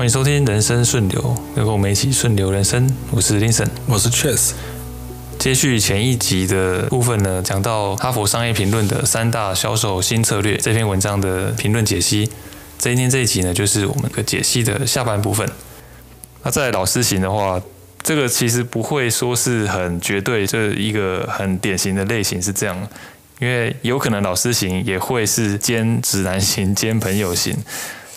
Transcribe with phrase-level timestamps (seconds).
[0.00, 2.90] 欢迎收听《人生顺流》，跟我们一起顺流人生。
[3.10, 4.52] 我是 Linson，我是 Chess。
[5.38, 12.30] 接续前一集的部分呢，讲到《哈佛商业评论》的三大销售新策略这篇文章的评论解析。
[12.78, 15.46] 今天这一集呢，就是我们的解析的下半部分。
[16.44, 17.60] 那在老师型的话，
[18.02, 22.88] 这个其实不会说是很绝对，这一个很典型的类型是这样，
[23.38, 27.54] 因为有可能老师型也会是兼指南型兼朋友型。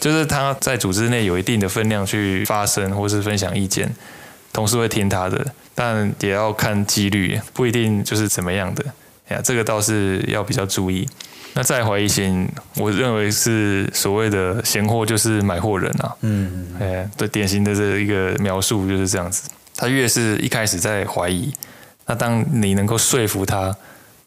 [0.04, 3.90] 就是他在组织内有一定的分量去发声或是分享意见，
[4.52, 8.84] 同事会听他的，但也要看几率，不一定就是怎么样的。
[9.30, 11.08] 哎呀，这个倒是要比较注意。
[11.54, 16.14] 那再怀疑型，我认为是所谓的闲货就是买货人啊。
[16.20, 19.50] 嗯，哎，对，典型的这一个描述就是这样子。
[19.78, 21.50] 他越是一开始在怀疑，
[22.08, 23.74] 那当你能够说服他，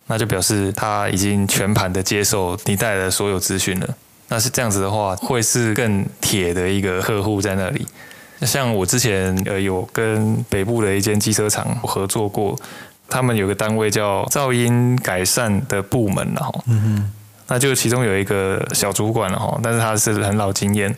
[0.06, 3.94] 那就表示他已经全盘的接受你带来的所有资讯了。
[4.28, 7.86] 那是这样子的话，会是更铁的一个客户在那里。
[8.42, 12.54] 像我之前呃有跟北部的一间机车厂合作过，
[13.08, 17.12] 他们有个单位叫噪音改善的部门，然后，嗯哼，
[17.46, 20.94] 那就其中有一个小主管了哈，但是他是很老经验，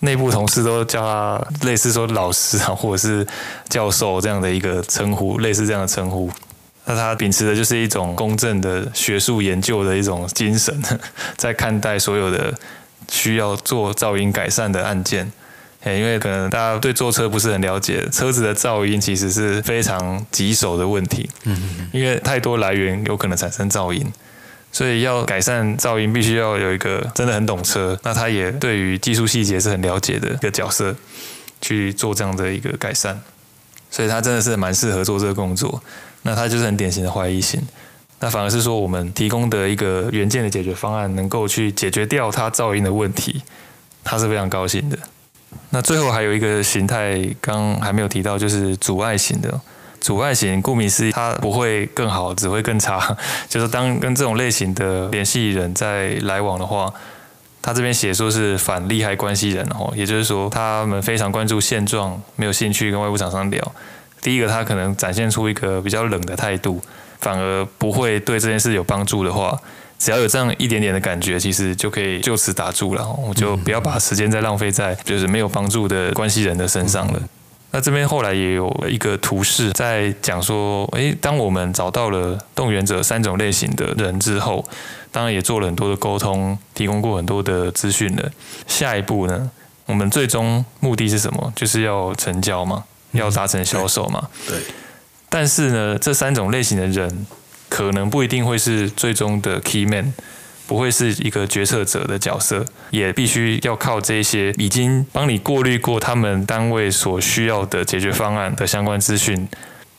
[0.00, 3.26] 内部同事都叫他类似说老师啊，或者是
[3.68, 6.30] 教授这样的一个称呼，类似这样的称呼。
[6.90, 10.76] 那他秉持的就是一种公正的学术研究的一种精神，
[11.38, 12.52] 在看待所有的
[13.08, 15.30] 需要做噪音改善的案件。
[15.82, 21.30] 因为可能大家对坐车不是很了解，车子的噪音其实是非常棘手的问题。
[21.44, 24.06] 嗯，因为太多来源有可能产生噪音，
[24.70, 30.94] 所以要改善噪音，必须要有一个真的很懂车，那他也对于技术细节是很了解的一个角色
[31.62, 33.18] 去做这样的一个改善，
[33.90, 35.82] 所以他真的是蛮适合做这个工作。
[36.22, 37.60] 那他就是很典型的怀疑型，
[38.18, 43.42] 那反而是说我们提供的一个元件的解决方案，能够去解决掉他噪音的问题，
[44.04, 44.98] 他是非常高兴的。
[45.70, 49.60] 那最后还有一个形态，刚还没有提到，就是阻碍型的。
[50.00, 53.14] 阻碍型顾名思义，它不会更好，只会更差。
[53.50, 56.90] 就是当跟这种类型的联系人在来往的话，
[57.60, 63.72] 他这边写说是反利害关系人哦，也就是说他们非常关注现状，没有兴趣跟外部厂商聊。
[64.20, 66.80] 第一个，他可能展现出一个比较冷的态度，
[67.20, 69.58] 反而不会对这件事有帮助的话，
[69.98, 73.06] 只要有这样一点点的感觉，其实就可以就此打住了。
[73.08, 77.20] 我就不要把时间再浪费在就是没有帮助的关系人的身上了。
[77.72, 84.64] 那这边后来也有一个图示在讲说，诶，当我们找到了动员者三种类型的人之后，
[85.12, 88.28] 当然也做了很多的沟通，提供过很多的资讯了。
[88.66, 89.48] 下一步呢，
[89.86, 91.52] 我们最终目的是什么？
[91.54, 92.84] 就是要成交嘛。
[93.12, 94.28] 要达成销售嘛？
[94.46, 94.58] 对。
[95.28, 97.26] 但是呢，这三种类型的人
[97.68, 100.12] 可能不一定会是最终的 key man，
[100.66, 109.48] 不会是一个决策者的角色，也必须要靠这些已经帮你过滤过他们单位所需要的解决方案的相关资讯，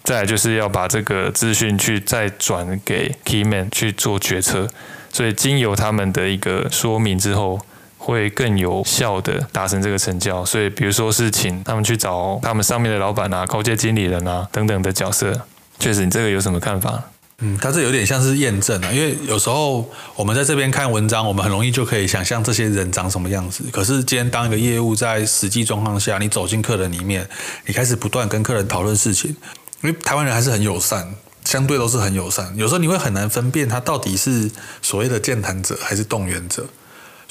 [0.03, 4.67] 再来就是要把这个资讯去再转给 key man 去做决策，
[5.13, 7.59] 所以经由他们的一个说明之后。
[8.03, 15.39] 会更有效的达成这个成交，所以比如说是请他们去找他们上面的老板啊、高阶经理人啊等等的角色。
[15.77, 16.99] 确实，你这个有什么看法？
[17.43, 23.63] 嗯，它这有点像是验证啊，因为有时候我们在这边看文章，我们很容易就可以想象这些人长什么样子。
[23.71, 27.27] 可是今天当一个业务在实际状况下，你走进客人里面，
[27.67, 29.35] 你开始不断跟客人讨论事情，
[29.81, 32.51] 因为台湾人还是很友善，相对都是很友善。
[32.55, 34.49] 有时候你会很难分辨他到底是
[34.81, 36.65] 所谓的健谈者还是动员者。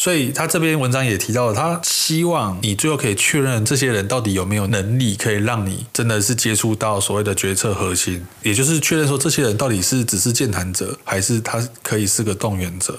[0.01, 12.99] 所以他这篇文章也提到了，他希望你最后可以确认这些人到底有没有能力，可以让你真的是接触到所谓的决策核心，也就是确认说这些人到底是只是健谈者，还是他可以是个动员者。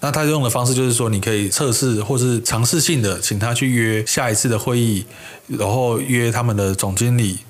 [0.00, 5.04] 那他用的方式就是说，你可以测试或是尝试性的请他去约下一次的会议，
[5.48, 7.40] 然后约他们的总经理。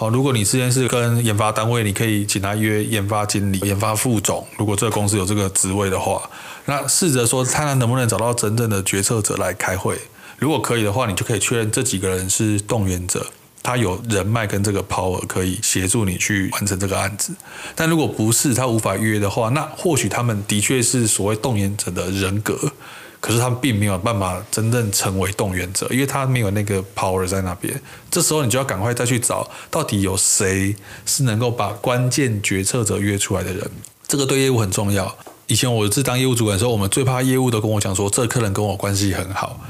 [0.00, 4.46] 好，如果你之前是跟研发单位，你可以请他约研发经理、研发副总。
[4.56, 6.22] 如果这个公司有这个职位的话，
[6.64, 9.98] 那试着说看他能不能找到真正的决策者来开会。
[10.38, 13.26] 如果可以的话，你就可以确认这几个人是动员者，
[13.62, 17.34] 他有人脉跟这个 power 可以协助你去完成这个案子。
[17.74, 22.72] 但如果不是他无法约的话，那或许他们的确是所谓动员者的人格。
[23.20, 27.78] 可是他并没有办法真正成为动员者，因为他没有那个 power 在那边。
[28.10, 30.74] 这时候你就要赶快再去找，到底有谁
[31.04, 33.70] 是能够把关键决策者约出来的人。
[34.08, 35.14] 这个对业务很重要。
[35.46, 39.60] 以前我是当业务主管的时候，我们最怕业务都跟我讲说，这客人跟我关系很好，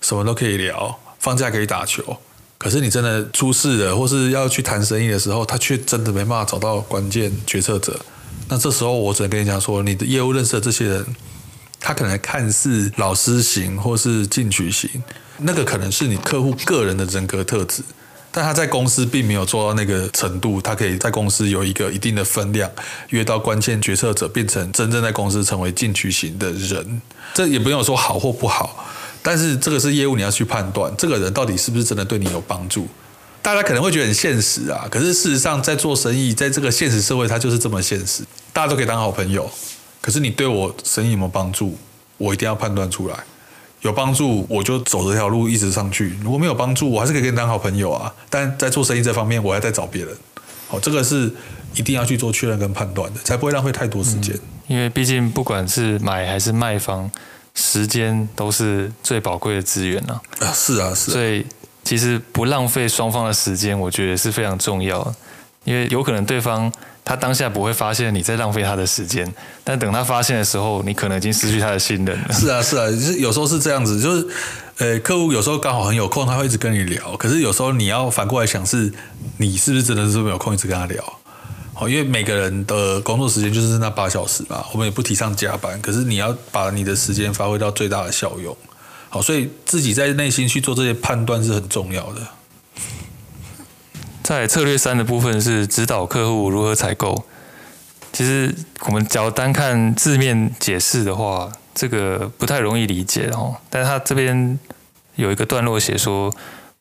[0.00, 2.16] 什么都可以聊，放假可以打球。
[2.56, 8.00] 可是你真的出事了，或是要去谈生意的时候，他却真的没办法找到关键决策者。
[8.48, 11.04] 那这时候我只能跟你讲说，你的业务认识的这些人。
[11.86, 14.88] 他可能看似老师型或是进取型，
[15.36, 17.82] 那个可能是你客户个人的人格特质，
[18.32, 22.70] 但他在公司并没有做到那个程度，他可以在公司有一个一定的分量，
[23.10, 27.02] 约到关键决策者，变成真正在公司成为进取型的人。
[27.34, 28.90] 这也不用说好或不好，
[29.20, 32.88] 但是这个是业务，你要去判断这个人到底是不是真的对你有帮助。
[33.42, 38.22] 大家可能会觉得很现实啊，可是事实上在做生意，在这个现实社会，它就是这么现实，
[38.54, 39.50] 大家都可以当好朋友。
[40.04, 41.78] 可是你对我生意有没有帮助？
[42.18, 43.16] 我一定要判断出来。
[43.80, 48.14] 有帮助，我就走这条路一直上去；如果没有帮助，我还是可以跟你当好朋友啊。
[48.28, 50.14] 但在做生意这方面，我还在找别人。
[50.68, 51.32] 好，这个是
[51.74, 54.36] 一定要去做确认跟判断的，才不会浪费太多时间。
[54.36, 57.10] 嗯，因为毕竟不管是买还是卖方，
[57.54, 60.20] 时间都是最宝贵的资源啊。
[60.40, 61.14] 啊，是啊，是啊。
[61.14, 61.46] 所以
[61.82, 65.14] 其实不浪费双方的时间，我觉得是非常重要的。
[65.64, 66.70] 因为有可能对方。
[67.04, 69.30] 他当下不会发现你在浪费他的时间，
[69.62, 72.32] 但等他发现的时候，你可能已经失去他的信任了。
[72.32, 74.26] 是啊，是啊，就是有时候是这样子，就是，
[74.78, 77.14] 呃，客户有时候刚好很有空，他会一直跟你聊。
[77.16, 78.92] 可是有时候你要反过来想，是
[79.36, 81.04] 你是不是真的是没有空一直跟他聊？
[81.74, 85.78] 好，因为每个人的工作时间就是那八小时嘛，我们也不提倡加班。
[85.82, 88.56] 可是你要把你的时间发挥到最大的效用。
[89.10, 92.20] 好，所以自己在内心去做这些判断是很重要的。
[94.24, 97.26] 在策略三的部分是指导客户如何采购。
[98.10, 98.54] 其实
[98.86, 103.54] 我们只要单看字面解释的话，这个不太容易理解哦。
[103.68, 104.58] 但是他这边
[105.16, 106.32] 有一个段落写说，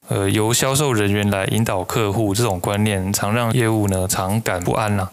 [0.08, 5.10] 呃，由销售人员来引导客户这种观念，常让业务呢常感不安呐、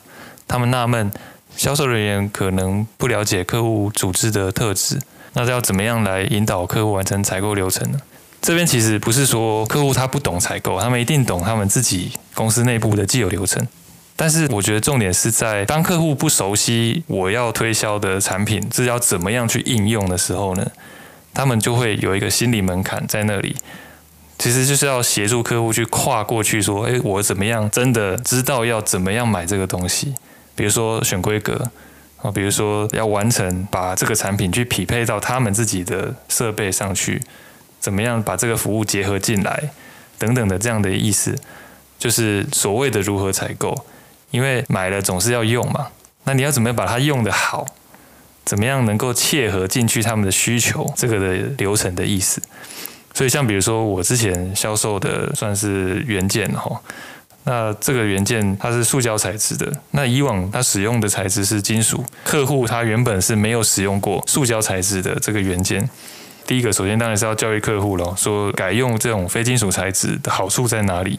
[0.46, 1.10] 他们纳闷，
[1.56, 5.00] 销售人员可能不了解客户组织的特质，
[5.32, 7.98] 那要怎么样来引导客户完成采购流程呢？
[8.40, 13.66] 这边其实不是说客户他不懂采购，他们一定懂他们自己公司内部的既有流程。
[14.16, 20.70] 但是我觉得重点是在当客户不熟悉我要推销的产品是要怎么样去应用的时候呢，
[21.32, 23.56] 他们就会有一个心理门槛在那里。
[24.38, 30.14] 其实就是要协助客户去跨过去，说，诶，我怎么样真的知道要怎么样买这个东西？
[30.54, 31.70] 比如说选规格
[32.22, 37.20] 啊，比如说要完成把这个产品去匹配到他们自己的设备上去。
[37.80, 39.70] 怎么样把这个服务结合进来，
[40.18, 41.34] 等等的这样的意思，
[41.98, 43.74] 就是所谓的如何采购。
[44.30, 45.88] 因为买了总是要用嘛，
[46.22, 47.66] 那你要怎么样把它用得好？
[48.44, 50.88] 怎么样能够切合进去他们的需求？
[50.96, 52.40] 这个的流程的意思。
[53.12, 56.80] 所以像比如说我之前销售的算是原件哈，
[57.42, 65.90] 那这个原件它是塑胶材质的，那以往它使用的材质是金属，客户他原本是没有使用过塑胶材质的这个原件。
[66.50, 71.16] 第一个，首先当然是要教育客户咯，说改用这种非金属材质的好处在哪里。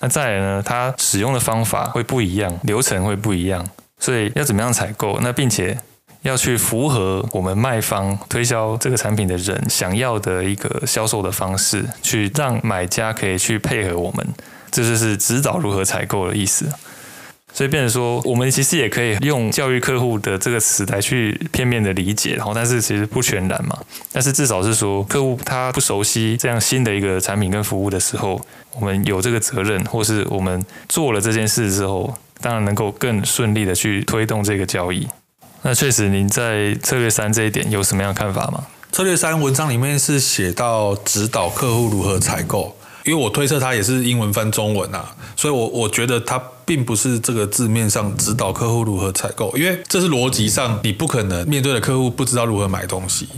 [0.00, 5.18] 那再来呢，它使用的方法会不一样，流程会不一样，所以要怎么样采购？
[5.20, 5.76] 那并且
[6.22, 14.26] 要去符合我们卖方推销这个产品的人想要的一个销售的方式，去让买家可以去配合我们，
[14.70, 16.66] 这就是指导如何采购的意思。
[17.54, 23.78] 所以变成说，我们其实也可以用教育客户的这个词来去片面的理解，然后但是其实不全然嘛。
[24.10, 28.40] 但是至少是说，客户他不熟悉这样新的一个产品跟服务的时候，
[28.72, 35.06] 我们有这个责任，或是我们做了这件事之后，当然能够更顺利的去推动这个交易。
[35.60, 38.64] 那确实，您在策略三这一点有什么样的看法吗？
[38.90, 42.76] 策略三文章里面是写到指导客户如何采购。
[43.04, 53.28] 因为我推测它也是英文翻中文啊，所以我我觉得它并不是这个字面上指导客户如何采购，因为这是逻辑上你不可能面对的客户不知道如何买东西。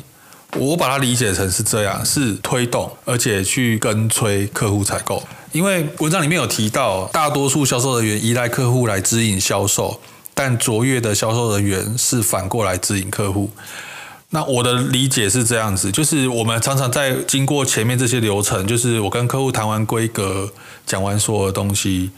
[0.57, 5.21] 我把它理解成是这样，是推动而且去跟催客户采购。
[5.51, 10.01] 因为文章里面有提到，大多数销售人员依赖客户来指引销售，
[10.33, 13.51] 但卓越的销售人员是反过来指引客户。
[14.31, 20.53] 那我的理解是这样子，就是我们常常在经过前面这些流程，就是我跟客户谈完规格，
[20.85, 22.11] 讲完所有的东西，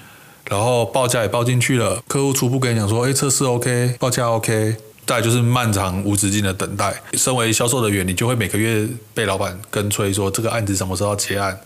[0.48, 7.02] 然后报价也报进去了，客户初步跟你讲说，哎，测试 OK，报价 OK，再就是漫长无止境的等待。
[7.14, 11.58] 身为销售人员，你就会每个月被老板跟催说，这个案子什么时候要结案，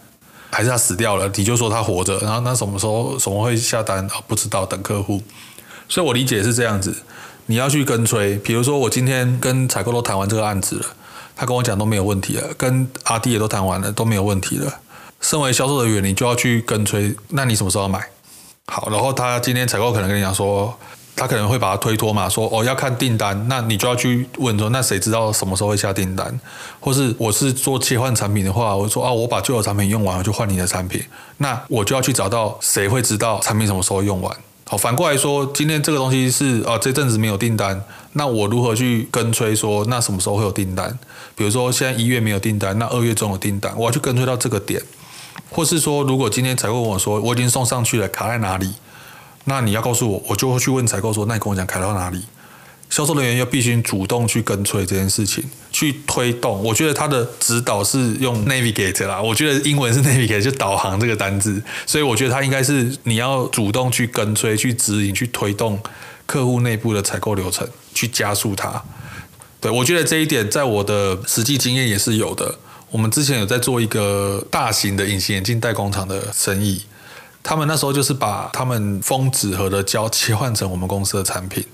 [0.51, 1.31] 还是他死掉了？
[1.37, 4.15] 你就说他活着，然后那什么时候什么会下单啊？
[4.27, 5.23] 不知道，等客户。
[5.89, 7.03] 所以我理解是这样子。
[7.47, 10.87] 你要去跟催，比如说我今天跟采购都谈完这个案子了，
[11.37, 14.81] 他跟我讲都没有问题了，跟阿弟也都谈完了都没有问题了。
[15.21, 18.09] 身为销售人员，你就要去跟催，那你什么时候买？
[18.73, 20.73] 好，然后他今天采购可能跟你讲说，
[21.17, 26.41] 他可能会把它推脱嘛，说哦要看订单，那你就要去问说，那谁知道什么时候会下订单？
[26.79, 31.03] 或是我是做切换产品的话，我说啊我把旧的产品用完我就换你的产品，
[31.39, 34.33] 那我就要去找到谁会知道产品什么时候用完。
[34.69, 40.97] 好，反过来说，今天这个东西是啊，这阵子没有订单，那我如何去跟催说，那什么时候会有订单？
[41.35, 44.81] 比如说现在一月没有订单，那二月中有订单，我要去跟催到这个点，
[45.49, 48.75] 或是说，如果今天采购跟我说我已经送上去了，卡在哪里？
[49.45, 52.23] 那你要告诉我，我就会去问采购说，那你跟我讲卡到哪里？
[52.91, 56.61] 销售人员要必须主动去跟催这件事情，去推动。
[56.63, 65.81] 我觉得他的指导是用 navigate 啦，我觉得英文是 navigate 就导航这个单字，所以我觉得他应该是你要主动去跟催、去指引、去推动
[66.27, 68.83] 客户内部的采购流程，去加速它。
[69.61, 72.57] 对，我觉得这一点在我的实际经验也是有的。
[72.91, 76.85] 我们之前有在做一个大型的隐形眼镜代工厂的生意，
[77.43, 81.65] 他们那时候就是把他们封纸盒的胶切换成我们公司的产品。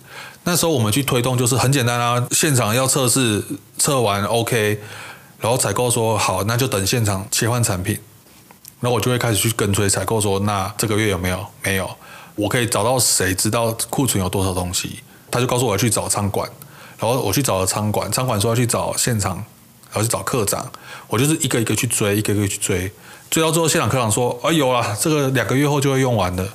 [0.45, 3.43] 那时候我们去推动就是很简单啊，现场要测试，
[3.79, 4.79] 测完 OK，
[5.41, 7.99] 然后采购说好，那就等现场切换产品。
[8.81, 11.47] 那我就会开始去跟催采购说，那这个月有没有？
[11.63, 11.91] 没有，
[12.35, 15.01] 我可以找到谁知道库存有多少东西？
[15.31, 16.49] 他就告诉我去找仓管，
[16.99, 19.43] 然后我去找了仓管，仓管说要去找现场，
[19.97, 20.71] 后去找课长，
[21.09, 22.91] 我就是一个一个去追，一个一个去追，
[23.31, 26.49] 追到最后现场课长说，啊有了，这个两个月后就会用完的。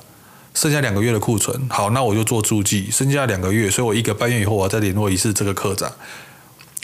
[0.54, 2.90] 剩下两个月的库存，好，那我就做注记。
[2.90, 5.90] 剩下两个月，所以我一个半月以后，我再联络一次这个课长，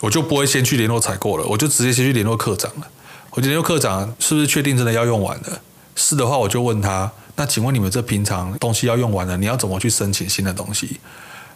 [0.00, 2.88] 我就不会先去联络采购了，我就直接先去联络课长了。
[3.32, 5.60] 我就联络课长，是不是确定真的要用完了？
[5.94, 10.98] 是的话，我就问他，那请问你们这平常东西要用完了，你要怎么去申请新的东西？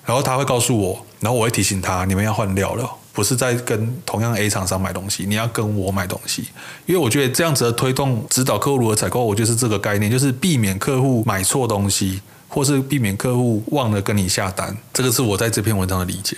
[0.04, 2.90] 然后他会告诉我，然后我会提醒他，你们要换料了。
[3.12, 6.48] 不是在跟同样 A 厂商买东西，你要跟我买东西，
[6.86, 16.36] 因为我觉得这样子的推动指导客户如何采购，我就是这个概念，就是避免客户买错东西，或是避免客户忘了跟你下单，这个是我在这篇文章的理解。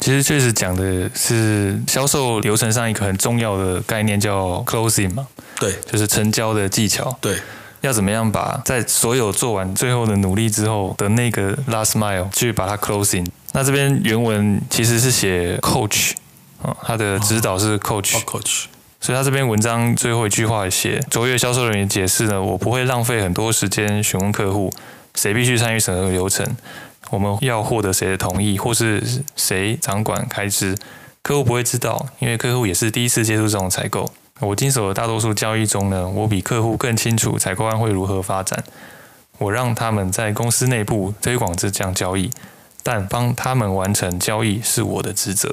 [0.00, 5.26] 其实确实讲的是销售流程上一个很重要的概念，叫 closing 嘛，
[5.58, 7.38] 对，就是成交的技巧，对，
[7.80, 13.26] 要怎么样把在所有做完最后的努力之后的那个 last mile 去把它 closing。
[13.56, 16.10] 那这边原文其实是写 coach，
[16.60, 18.64] 啊，他的指导是 coach，coach，
[19.00, 24.72] 所以他这篇文章最后一句话写卓越销售人员解释呢，我不会浪费很多时间询问客户
[25.14, 26.44] 谁必须参与审核流程，
[27.10, 29.00] 我们要获得谁的同意，或是
[29.36, 30.76] 谁掌管开支，
[31.22, 34.10] 客户不会知道，因为客户也是第一次接触这种采购。
[34.40, 38.64] 我经手的大多数交易中呢，我比客户更清楚采购案会如何发展，
[39.38, 42.28] 我让他们在公司内部推广这项交易。
[42.84, 45.52] 但帮他们完成交易是我的职责，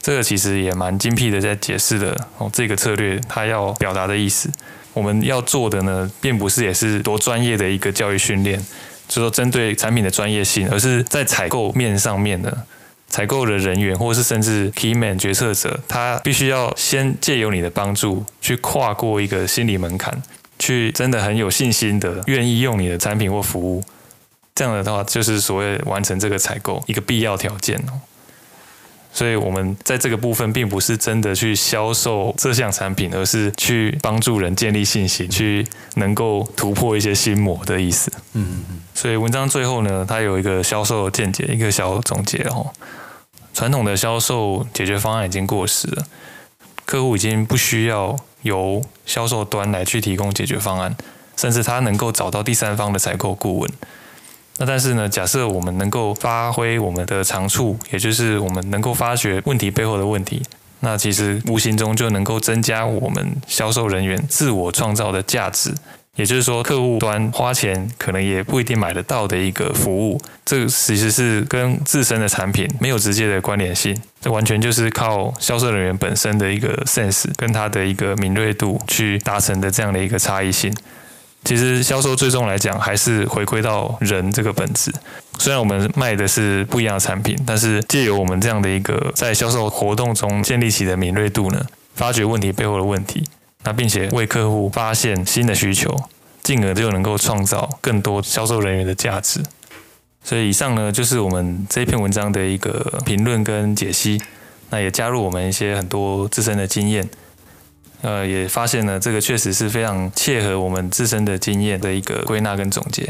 [0.00, 4.50] 这个其实也蛮精辟的，在解释了哦，这个策略它要表达的意思。
[4.92, 8.64] 我们要做的呢，并不是也是多专业的一个教育训练，
[9.08, 12.64] 就说针对产品的专业性，而是在采购面上面的
[13.08, 20.22] 采购的人员，或是甚至 key man 决策者，他必须要先借由你的帮助，去跨过一个心理门槛，
[20.58, 23.82] 去真的很有信心的愿意用你的产品或服务。
[24.54, 28.00] 这样的话，就是所谓完成这个采购一个必要条件哦。
[29.12, 38.12] 所以，我们在这个部分，并不是真的去销售这项产品，而是去帮助人建立信心，去能够突破一些心魔的意思。
[38.32, 38.80] 嗯嗯嗯。
[38.92, 42.72] 所以，文章最后呢，它有一个销售见解，一个小总结哦。
[43.52, 46.04] 传统的销售解决方案已经过时了，
[46.84, 50.96] 客户已经不需要由销售端来去提供解决方案，
[51.36, 53.70] 甚至他能够找到第三方的采购顾问。
[54.58, 60.42] 那但是呢，假设我们能够发挥我们的长处，也就是我们能够发掘问题背后的问题，
[60.80, 65.74] 那其实无形中就能够增加我们销售人员自我创造的价值。
[66.16, 80.72] 也就是说，客户端花钱可能也不一定买得到的一个服务，这其实是跟自身的产品没有直接的关联性，这完全就是靠销售人员本身的一个 sense 跟他的一个敏锐度去达成的这样的一个差异性。
[81.44, 84.92] 其实销售最终来讲，还是回归到人这个本质。
[85.38, 93.22] 虽然我们卖的是不一样的产品，但是借由我们这样的一个在销售活动中建立起的敏锐度呢，发掘问题背后的问题，
[93.64, 95.94] 那并且为客户发现新的需求，
[96.42, 99.42] 进而就能够创造更多销售人员的价值。
[100.22, 104.20] 所以以上呢，就是我们这篇文章的一个评论跟解析。
[104.70, 107.06] 那也加入我们一些很多自身的经验。
[108.04, 113.08] 呃，也发现呢，这个确实是非常切合我们自身的经验的一个归纳跟总结，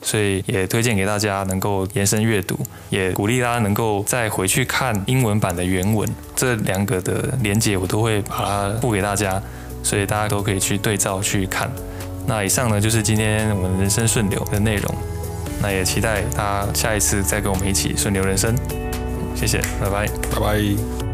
[0.00, 9.42] 所以也推荐给大家能够延伸阅读，也鼓励大家能够再回去看英文版的原文，这两个的连接我都会把它附给大家，
[9.82, 11.70] 所以大家都可以去对照去看。
[12.26, 14.94] 那以上呢，就是今天我们人生顺流的内容，
[15.60, 18.54] 那也期待大家下一次再跟我们一起顺流人生，
[19.36, 21.09] 谢谢，拜拜，拜拜。